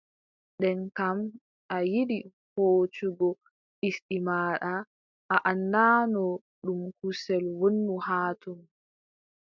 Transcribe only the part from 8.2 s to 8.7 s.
ton.